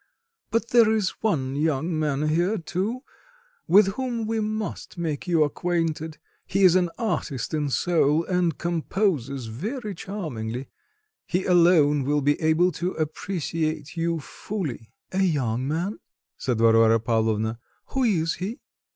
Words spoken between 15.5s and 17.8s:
man?" said Varvara Pavlovna: